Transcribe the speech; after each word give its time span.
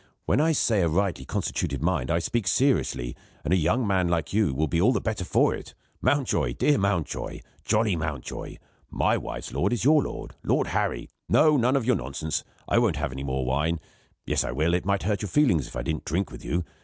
When 0.25 0.41
I 0.41 0.51
say 0.51 0.81
a 0.81 0.87
rightly 0.87 1.25
constituted 1.25 1.83
mind 1.83 2.09
I 2.09 2.17
speak 2.17 2.47
seriously; 2.47 3.15
and 3.45 3.53
a 3.53 3.55
young 3.55 3.85
man 3.85 4.07
like 4.07 4.33
you 4.33 4.51
will 4.51 4.65
be 4.65 4.81
all 4.81 4.91
the 4.91 4.99
better 4.99 5.23
for 5.23 5.53
it. 5.53 5.75
Mountjoy! 6.01 6.53
dear 6.55 6.79
Mountjoy! 6.79 7.41
jolly 7.63 7.95
Mountjoy! 7.95 8.57
my 8.89 9.15
wife's 9.15 9.53
lord 9.53 9.71
is 9.73 9.83
your 9.83 10.01
lord 10.01 10.33
Lord 10.43 10.65
Harry. 10.65 11.07
No; 11.29 11.55
none 11.55 11.75
of 11.75 11.85
your 11.85 11.95
nonsense 11.97 12.43
I 12.67 12.79
won't 12.79 12.95
have 12.95 13.11
any 13.11 13.21
more 13.23 13.45
wine. 13.45 13.79
Yes, 14.25 14.43
I 14.43 14.51
will; 14.51 14.73
it 14.73 14.85
might 14.87 15.03
hurt 15.03 15.21
your 15.21 15.29
feelings 15.29 15.67
if 15.67 15.75
I 15.75 15.83
didn't 15.83 16.05
drink 16.05 16.31
with 16.31 16.43
you. 16.43 16.63